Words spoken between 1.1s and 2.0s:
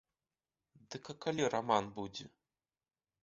а калі раман